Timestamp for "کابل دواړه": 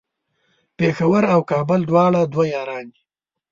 1.51-2.21